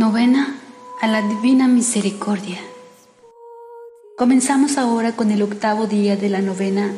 Novena 0.00 0.58
a 1.02 1.06
la 1.06 1.20
Divina 1.20 1.68
Misericordia. 1.68 2.56
Comenzamos 4.16 4.78
ahora 4.78 5.12
con 5.12 5.30
el 5.30 5.42
octavo 5.42 5.86
día 5.86 6.16
de 6.16 6.30
la 6.30 6.40
novena, 6.40 6.90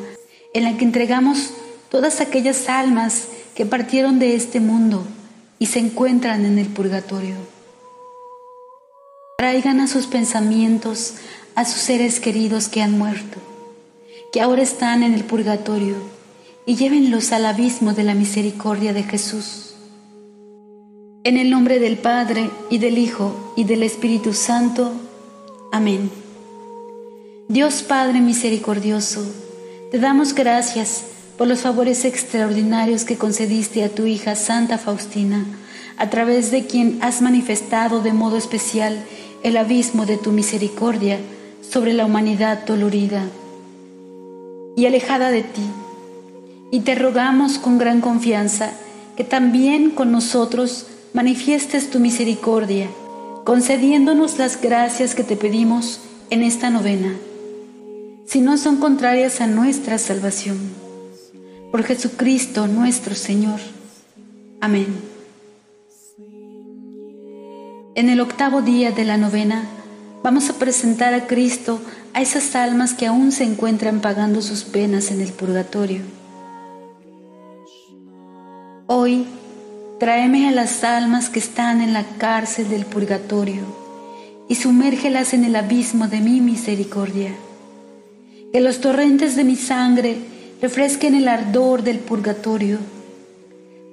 en 0.53 0.63
la 0.63 0.77
que 0.77 0.85
entregamos 0.85 1.49
todas 1.91 2.21
aquellas 2.21 2.69
almas 2.69 3.27
que 3.55 3.65
partieron 3.65 4.19
de 4.19 4.35
este 4.35 4.61
mundo 4.61 5.05
y 5.59 5.65
se 5.65 5.79
encuentran 5.79 6.45
en 6.45 6.57
el 6.57 6.67
purgatorio. 6.67 7.35
Traigan 9.37 9.81
a 9.81 9.87
sus 9.87 10.07
pensamientos 10.07 11.15
a 11.55 11.65
sus 11.65 11.81
seres 11.81 12.21
queridos 12.21 12.69
que 12.69 12.81
han 12.81 12.97
muerto, 12.97 13.37
que 14.31 14.39
ahora 14.39 14.61
están 14.61 15.03
en 15.03 15.13
el 15.13 15.25
purgatorio, 15.25 15.97
y 16.65 16.77
llévenlos 16.77 17.33
al 17.33 17.47
abismo 17.47 17.91
de 17.91 18.05
la 18.05 18.13
misericordia 18.13 18.93
de 18.93 19.03
Jesús 19.03 19.72
en 21.25 21.37
el 21.37 21.49
nombre 21.49 21.79
del 21.79 21.97
Padre, 21.97 22.49
y 22.69 22.79
del 22.79 22.97
Hijo, 22.97 23.53
y 23.55 23.63
del 23.63 23.83
Espíritu 23.83 24.33
Santo. 24.33 24.91
Amén. 25.71 26.11
Dios 27.47 27.81
Padre 27.81 28.19
misericordioso, 28.19 29.23
te 29.91 29.99
damos 29.99 30.33
gracias 30.33 31.05
por 31.37 31.47
los 31.47 31.61
favores 31.61 32.03
extraordinarios 32.03 33.05
que 33.05 33.17
concediste 33.17 33.85
a 33.85 33.89
tu 33.89 34.05
hija 34.05 34.35
Santa 34.35 34.77
Faustina, 34.77 35.45
a 35.97 36.09
través 36.09 36.51
de 36.51 36.65
quien 36.65 36.99
has 37.01 37.21
manifestado 37.21 38.01
de 38.01 38.11
modo 38.11 38.35
especial 38.35 38.97
el 39.43 39.55
abismo 39.55 40.05
de 40.05 40.17
tu 40.17 40.31
misericordia 40.31 41.19
sobre 41.61 41.93
la 41.93 42.05
humanidad 42.05 42.65
dolorida 42.65 43.23
y 44.75 44.85
alejada 44.87 45.31
de 45.31 45.43
ti. 45.43 45.63
Y 46.71 46.81
te 46.81 46.95
rogamos 46.95 47.59
con 47.59 47.77
gran 47.77 48.01
confianza 48.01 48.71
que 49.15 49.23
también 49.23 49.91
con 49.91 50.11
nosotros 50.11 50.87
manifiestes 51.13 51.91
tu 51.91 51.99
misericordia, 51.99 52.89
concediéndonos 53.43 54.39
las 54.39 54.59
gracias 54.59 55.13
que 55.13 55.23
te 55.23 55.35
pedimos 55.35 56.01
en 56.29 56.41
esta 56.41 56.71
novena, 56.71 57.13
si 58.25 58.41
no 58.41 58.57
son 58.57 58.77
contrarias 58.77 59.39
a 59.39 59.47
nuestra 59.47 59.99
salvación. 59.99 60.57
Por 61.71 61.83
Jesucristo 61.83 62.67
nuestro 62.67 63.15
Señor. 63.15 63.59
Amén. 64.59 64.87
En 67.95 68.09
el 68.09 68.19
octavo 68.19 68.63
día 68.63 68.91
de 68.91 69.05
la 69.05 69.17
novena, 69.17 69.65
vamos 70.23 70.49
a 70.49 70.53
presentar 70.53 71.13
a 71.13 71.27
Cristo 71.27 71.79
a 72.13 72.21
esas 72.21 72.55
almas 72.55 72.93
que 72.93 73.05
aún 73.05 73.31
se 73.31 73.43
encuentran 73.43 74.01
pagando 74.01 74.41
sus 74.41 74.63
penas 74.63 75.11
en 75.11 75.21
el 75.21 75.31
purgatorio. 75.31 76.01
Hoy 78.87 79.27
Tráeme 80.03 80.49
a 80.49 80.51
las 80.51 80.83
almas 80.83 81.29
que 81.29 81.39
están 81.39 81.79
en 81.79 81.93
la 81.93 82.03
cárcel 82.17 82.67
del 82.67 82.85
purgatorio 82.85 83.61
y 84.49 84.55
sumérgelas 84.55 85.33
en 85.33 85.45
el 85.45 85.55
abismo 85.55 86.09
de 86.09 86.19
mi 86.19 86.41
misericordia. 86.41 87.33
Que 88.51 88.59
los 88.59 88.81
torrentes 88.81 89.37
de 89.37 89.45
mi 89.45 89.55
sangre 89.55 90.17
refresquen 90.61 91.15
el 91.15 91.29
ardor 91.29 91.83
del 91.83 91.99
purgatorio. 91.99 92.79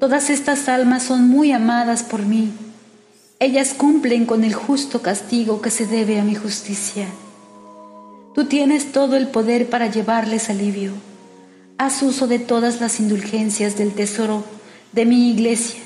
Todas 0.01 0.31
estas 0.31 0.69
almas 0.69 1.05
son 1.05 1.29
muy 1.29 1.53
amadas 1.53 2.03
por 2.03 2.27
mí. 2.27 2.51
Ellas 3.39 3.73
cumplen 3.73 4.27
con 4.27 4.43
el 4.43 4.53
justo 4.53 5.03
castigo 5.03 5.63
que 5.63 5.71
se 5.71 5.87
debe 5.87 6.19
a 6.19 6.25
mi 6.25 6.35
justicia. 6.35 7.07
Tú 8.35 8.47
tienes 8.47 8.91
todo 8.91 9.15
el 9.15 9.29
poder 9.29 9.71
para 9.71 9.87
llevarles 9.87 10.51
alivio. 10.51 10.91
Haz 11.79 12.03
uso 12.03 12.27
de 12.27 12.41
todas 12.41 12.81
las 12.81 12.99
indulgencias 12.99 13.79
del 13.79 13.93
tesoro 13.93 14.43
de 14.91 15.05
mi 15.05 15.31
iglesia 15.31 15.85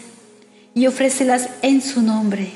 y 0.74 0.86
ofrécelas 0.86 1.48
en 1.62 1.80
su 1.80 2.02
nombre. 2.02 2.52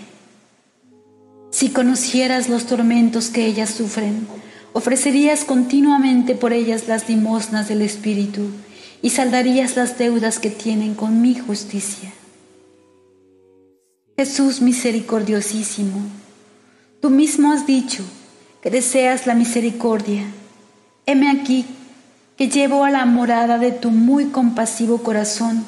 Si 1.50 1.70
conocieras 1.70 2.48
los 2.48 2.66
tormentos 2.66 3.30
que 3.30 3.46
ellas 3.46 3.70
sufren, 3.70 4.26
ofrecerías 4.72 5.44
continuamente 5.44 6.34
por 6.34 6.52
ellas 6.52 6.88
las 6.88 7.08
limosnas 7.08 7.68
del 7.68 7.82
Espíritu 7.82 8.50
y 9.02 9.10
saldarías 9.10 9.76
las 9.76 9.96
deudas 9.96 10.38
que 10.38 10.50
tienen 10.50 10.94
con 10.94 11.22
mi 11.22 11.34
justicia. 11.34 12.12
Jesús 14.16 14.60
misericordiosísimo, 14.60 16.00
tú 17.00 17.10
mismo 17.10 17.52
has 17.52 17.66
dicho 17.66 18.02
que 18.60 18.70
deseas 18.70 19.26
la 19.26 19.34
misericordia. 19.34 20.24
Heme 21.06 21.30
aquí 21.30 21.64
que 22.36 22.48
llevo 22.48 22.84
a 22.84 22.90
la 22.90 23.04
morada 23.06 23.58
de 23.58 23.70
tu 23.70 23.90
muy 23.90 24.26
compasivo 24.26 25.02
corazón 25.02 25.64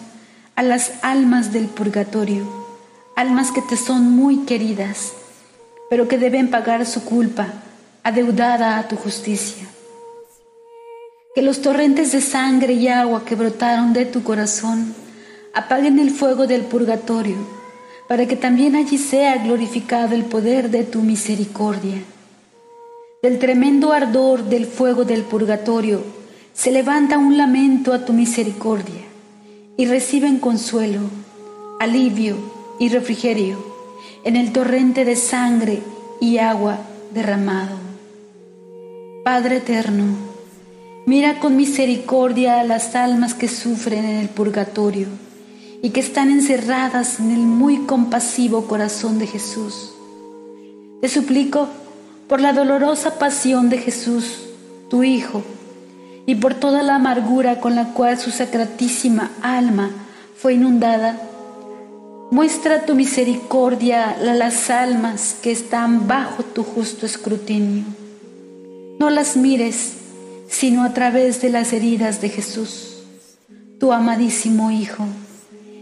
a 0.60 0.62
las 0.62 0.92
almas 1.00 1.54
del 1.54 1.68
purgatorio, 1.68 2.44
almas 3.16 3.50
que 3.50 3.62
te 3.62 3.78
son 3.78 4.10
muy 4.10 4.40
queridas, 4.40 5.14
pero 5.88 6.06
que 6.06 6.18
deben 6.18 6.50
pagar 6.50 6.84
su 6.84 7.02
culpa, 7.02 7.46
adeudada 8.02 8.78
a 8.78 8.86
tu 8.86 8.96
justicia. 8.96 9.66
Que 11.34 11.40
los 11.40 11.62
torrentes 11.62 12.12
de 12.12 12.20
sangre 12.20 12.74
y 12.74 12.88
agua 12.88 13.24
que 13.24 13.36
brotaron 13.36 13.94
de 13.94 14.04
tu 14.04 14.22
corazón 14.22 14.94
apaguen 15.54 15.98
el 15.98 16.10
fuego 16.10 16.46
del 16.46 16.64
purgatorio, 16.64 17.38
para 18.06 18.26
que 18.26 18.36
también 18.36 18.76
allí 18.76 18.98
sea 18.98 19.38
glorificado 19.38 20.14
el 20.14 20.26
poder 20.26 20.68
de 20.68 20.84
tu 20.84 21.00
misericordia. 21.00 22.02
Del 23.22 23.38
tremendo 23.38 23.94
ardor 23.94 24.44
del 24.44 24.66
fuego 24.66 25.06
del 25.06 25.22
purgatorio 25.22 26.04
se 26.52 26.70
levanta 26.70 27.16
un 27.16 27.38
lamento 27.38 27.94
a 27.94 28.04
tu 28.04 28.12
misericordia 28.12 29.09
y 29.80 29.86
reciben 29.86 30.40
consuelo, 30.40 31.00
alivio 31.78 32.36
y 32.78 32.90
refrigerio 32.90 33.56
en 34.24 34.36
el 34.36 34.52
torrente 34.52 35.06
de 35.06 35.16
sangre 35.16 35.82
y 36.20 36.36
agua 36.36 36.80
derramado. 37.14 37.78
Padre 39.24 39.56
eterno, 39.56 40.04
mira 41.06 41.38
con 41.38 41.56
misericordia 41.56 42.60
a 42.60 42.64
las 42.64 42.94
almas 42.94 43.32
que 43.32 43.48
sufren 43.48 44.04
en 44.04 44.18
el 44.18 44.28
purgatorio 44.28 45.06
y 45.80 45.88
que 45.88 46.00
están 46.00 46.28
encerradas 46.28 47.18
en 47.18 47.30
el 47.30 47.40
muy 47.40 47.78
compasivo 47.86 48.66
corazón 48.66 49.18
de 49.18 49.28
Jesús. 49.28 49.94
Te 51.00 51.08
suplico 51.08 51.68
por 52.28 52.42
la 52.42 52.52
dolorosa 52.52 53.18
pasión 53.18 53.70
de 53.70 53.78
Jesús, 53.78 54.40
tu 54.90 55.04
Hijo, 55.04 55.42
y 56.26 56.36
por 56.36 56.54
toda 56.54 56.82
la 56.82 56.96
amargura 56.96 57.60
con 57.60 57.74
la 57.74 57.92
cual 57.92 58.18
su 58.18 58.30
sacratísima 58.30 59.30
alma 59.42 59.90
fue 60.36 60.54
inundada, 60.54 61.16
muestra 62.30 62.86
tu 62.86 62.94
misericordia 62.94 64.10
a 64.10 64.34
las 64.34 64.70
almas 64.70 65.36
que 65.42 65.50
están 65.50 66.06
bajo 66.06 66.42
tu 66.42 66.62
justo 66.62 67.06
escrutinio. 67.06 67.84
No 68.98 69.10
las 69.10 69.36
mires, 69.36 69.94
sino 70.48 70.84
a 70.84 70.94
través 70.94 71.40
de 71.42 71.50
las 71.50 71.72
heridas 71.72 72.20
de 72.20 72.28
Jesús, 72.28 73.02
tu 73.78 73.92
amadísimo 73.92 74.70
Hijo, 74.70 75.06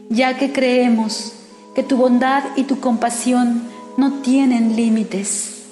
ya 0.08 0.38
que 0.38 0.52
creemos 0.52 1.32
que 1.74 1.82
tu 1.82 1.96
bondad 1.96 2.42
y 2.56 2.64
tu 2.64 2.80
compasión 2.80 3.62
no 3.96 4.20
tienen 4.20 4.76
límites. 4.76 5.64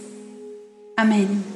Amén. 0.96 1.55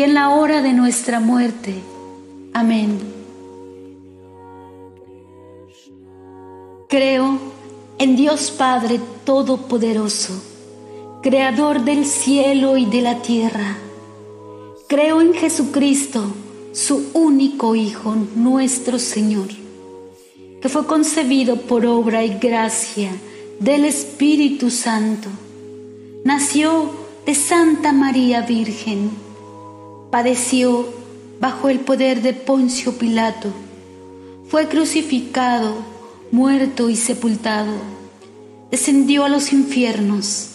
en 0.00 0.14
la 0.14 0.30
hora 0.30 0.62
de 0.62 0.72
nuestra 0.72 1.20
muerte. 1.20 1.74
Amén. 2.54 2.98
Creo 6.88 7.38
en 7.98 8.16
Dios 8.16 8.50
Padre 8.50 9.00
Todopoderoso, 9.24 10.32
Creador 11.22 11.82
del 11.84 12.06
cielo 12.06 12.78
y 12.78 12.86
de 12.86 13.02
la 13.02 13.20
tierra. 13.20 13.76
Creo 14.88 15.20
en 15.20 15.34
Jesucristo, 15.34 16.24
su 16.72 17.10
único 17.12 17.74
Hijo, 17.74 18.16
nuestro 18.34 18.98
Señor, 18.98 19.48
que 20.62 20.68
fue 20.70 20.86
concebido 20.86 21.56
por 21.56 21.84
obra 21.84 22.24
y 22.24 22.38
gracia 22.38 23.10
del 23.60 23.84
Espíritu 23.84 24.70
Santo. 24.70 25.28
Nació 26.24 26.90
de 27.26 27.34
Santa 27.34 27.92
María 27.92 28.40
Virgen. 28.40 29.31
Padeció 30.12 30.86
bajo 31.40 31.68
el 31.68 31.80
poder 31.80 32.22
de 32.22 32.34
Poncio 32.34 32.96
Pilato. 32.98 33.48
Fue 34.46 34.68
crucificado, 34.68 35.74
muerto 36.30 36.88
y 36.88 36.94
sepultado. 36.94 37.72
Descendió 38.70 39.24
a 39.24 39.28
los 39.28 39.52
infiernos 39.52 40.50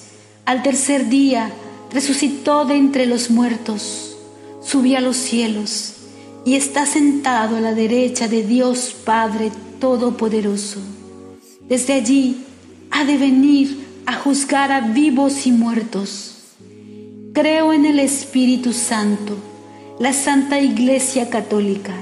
al 0.47 0.63
tercer 0.63 1.09
día 1.09 1.51
resucitó 1.91 2.63
de 2.63 2.77
entre 2.77 3.05
los 3.05 3.29
muertos, 3.29 4.15
subió 4.61 4.99
a 4.99 5.01
los 5.01 5.17
cielos 5.17 5.95
y 6.45 6.55
está 6.55 6.85
sentado 6.85 7.57
a 7.57 7.59
la 7.59 7.73
derecha 7.73 8.29
de 8.29 8.43
Dios 8.43 8.95
Padre 9.03 9.51
Todopoderoso. 9.81 10.79
Desde 11.67 11.91
allí 11.91 12.45
ha 12.91 13.03
de 13.03 13.17
venir 13.17 13.87
a 14.05 14.13
juzgar 14.13 14.71
a 14.71 14.79
vivos 14.79 15.45
y 15.45 15.51
muertos. 15.51 16.36
Creo 17.39 17.71
en 17.71 17.85
el 17.85 17.99
Espíritu 17.99 18.73
Santo, 18.73 19.37
la 19.99 20.11
Santa 20.11 20.59
Iglesia 20.59 21.29
Católica, 21.29 21.93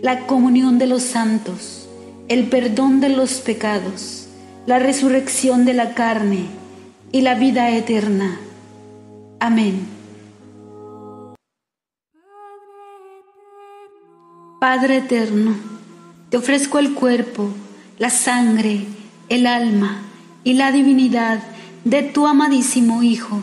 la 0.00 0.20
comunión 0.20 0.78
de 0.78 0.86
los 0.86 1.02
santos, 1.02 1.86
el 2.28 2.44
perdón 2.44 3.02
de 3.02 3.10
los 3.10 3.40
pecados, 3.40 4.26
la 4.64 4.78
resurrección 4.78 5.66
de 5.66 5.74
la 5.74 5.92
carne 5.92 6.46
y 7.12 7.20
la 7.20 7.34
vida 7.34 7.68
eterna. 7.68 8.40
Amén. 9.38 9.86
Padre 14.62 14.96
eterno, 14.96 15.56
te 16.30 16.38
ofrezco 16.38 16.78
el 16.78 16.94
cuerpo, 16.94 17.50
la 17.98 18.08
sangre, 18.08 18.86
el 19.28 19.46
alma 19.46 20.00
y 20.42 20.54
la 20.54 20.72
divinidad 20.72 21.42
de 21.84 22.02
tu 22.02 22.26
amadísimo 22.26 23.02
Hijo, 23.02 23.42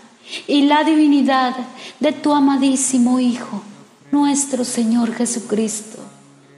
y 0.47 0.63
la 0.63 0.83
divinidad 0.83 1.55
de 1.99 2.11
tu 2.11 2.33
amadísimo 2.33 3.19
Hijo, 3.19 3.61
nuestro 4.11 4.65
Señor 4.65 5.13
Jesucristo, 5.13 5.99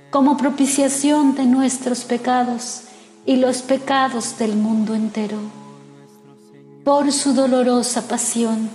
como 0.10 0.38
propiciación 0.38 1.36
de 1.36 1.46
nuestros 1.46 2.03
pecados 2.03 2.84
y 3.25 3.38
los 3.38 3.62
pecados 3.62 4.38
del 4.38 4.55
mundo 4.55 4.96
entero. 4.96 5.38
Por 6.84 7.12
su 7.12 7.34
dolorosa 7.34 8.08
pasión, 8.08 8.70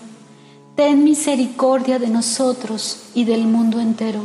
ten 0.74 1.04
misericordia 1.04 1.98
de 1.98 2.08
nosotros 2.08 3.02
y 3.14 3.24
del 3.24 3.46
mundo 3.46 3.80
entero. 3.80 4.22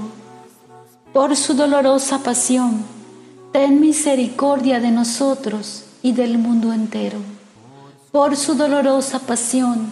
Por 1.12 1.36
su 1.36 1.54
dolorosa 1.54 2.20
pasión, 2.20 2.84
ten 3.52 3.82
misericordia 3.82 4.80
de 4.80 4.92
nosotros 4.92 5.84
y 6.02 6.14
del 6.14 6.38
mundo 6.38 6.74
entero. 6.74 7.20
Por 8.12 8.36
su 8.36 8.56
dolorosa 8.56 9.20
pasión, 9.20 9.92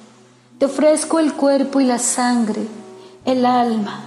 te 0.61 0.65
ofrezco 0.65 1.17
el 1.17 1.33
cuerpo 1.33 1.81
y 1.81 1.85
la 1.85 1.97
sangre, 1.97 2.67
el 3.25 3.47
alma 3.47 4.01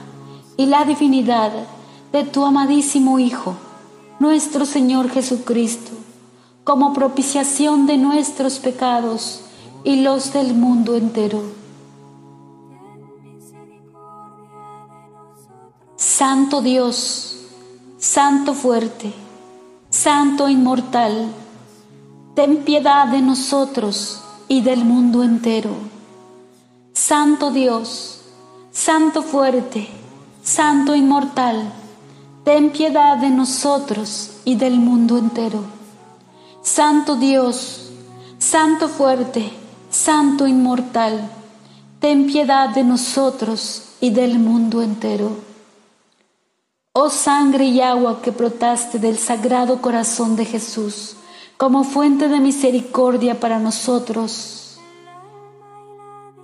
y 0.56 0.66
la 0.66 0.84
divinidad 0.84 1.50
de 2.12 2.22
tu 2.22 2.44
amadísimo 2.44 3.18
Hijo, 3.18 3.56
nuestro 4.20 4.64
Señor 4.64 5.10
Jesucristo, 5.10 5.90
como 6.62 6.92
propiciación 6.92 7.88
de 7.88 7.96
nuestros 7.96 8.60
pecados 8.60 9.40
y 9.82 10.02
los 10.02 10.32
del 10.32 10.54
mundo 10.54 10.94
entero. 10.94 11.42
Santo 15.96 16.62
Dios, 16.62 17.36
Santo 17.98 18.54
fuerte, 18.54 19.12
Santo 19.90 20.48
inmortal, 20.48 21.32
ten 22.36 22.58
piedad 22.58 23.08
de 23.08 23.22
nosotros 23.22 24.22
y 24.46 24.60
del 24.60 24.84
mundo 24.84 25.24
entero. 25.24 25.93
Santo 27.06 27.50
Dios, 27.50 28.20
Santo 28.72 29.22
fuerte, 29.22 29.88
Santo 30.42 30.94
inmortal, 30.94 31.70
ten 32.44 32.70
piedad 32.70 33.18
de 33.18 33.28
nosotros 33.28 34.38
y 34.46 34.54
del 34.54 34.78
mundo 34.78 35.18
entero. 35.18 35.64
Santo 36.62 37.16
Dios, 37.16 37.90
Santo 38.38 38.88
fuerte, 38.88 39.52
Santo 39.90 40.46
inmortal, 40.46 41.28
ten 42.00 42.24
piedad 42.26 42.70
de 42.70 42.84
nosotros 42.84 43.82
y 44.00 44.08
del 44.08 44.38
mundo 44.38 44.80
entero. 44.80 45.30
Oh 46.94 47.10
sangre 47.10 47.66
y 47.66 47.82
agua 47.82 48.22
que 48.22 48.30
brotaste 48.30 48.98
del 48.98 49.18
sagrado 49.18 49.82
corazón 49.82 50.36
de 50.36 50.46
Jesús, 50.46 51.16
como 51.58 51.84
fuente 51.84 52.28
de 52.28 52.40
misericordia 52.40 53.38
para 53.40 53.58
nosotros. 53.58 54.63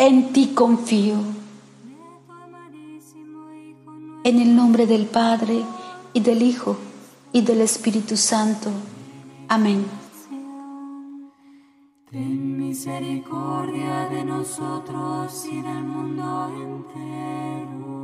En 0.03 0.33
ti 0.33 0.55
confío. 0.55 1.17
En 4.25 4.41
el 4.41 4.57
nombre 4.57 4.87
del 4.87 5.05
Padre 5.05 5.63
y 6.15 6.21
del 6.21 6.41
Hijo 6.41 6.79
y 7.35 7.43
del 7.43 7.61
Espíritu 7.61 8.17
Santo. 8.17 8.71
Amén. 9.47 9.85
Ten 12.11 12.57
misericordia 12.57 14.09
de 14.09 14.25
nosotros 14.25 15.45
y 15.45 15.61
del 15.61 15.85
mundo 15.85 16.49
entero. 16.49 18.00